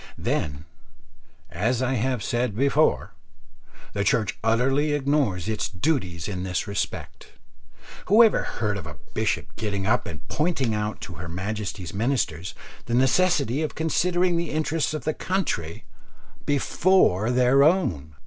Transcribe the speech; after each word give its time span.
Then, 0.17 0.65
as 1.51 1.83
I 1.83 2.17
said 2.17 2.55
before, 2.55 3.13
the 3.93 4.03
Church 4.03 4.35
utterly 4.43 4.93
ignores 4.93 5.47
its 5.47 5.69
duties 5.69 6.27
in 6.27 6.41
this 6.41 6.65
respect. 6.65 7.33
Who 8.07 8.23
ever 8.23 8.41
heard 8.41 8.79
of 8.79 8.87
a 8.87 8.97
bishop 9.13 9.55
getting 9.57 9.85
up 9.85 10.07
and 10.07 10.27
pointing 10.27 10.73
out 10.73 11.01
to 11.01 11.13
her 11.21 11.29
Majesty's 11.29 11.93
Ministers 11.93 12.55
the 12.87 12.95
necessity 12.95 13.61
of 13.61 13.75
considering 13.75 14.37
the 14.37 14.49
interests 14.49 14.95
of 14.95 15.03
the 15.03 15.13
country 15.13 15.85
before 16.47 17.29
their 17.29 17.61
own? 17.61 18.15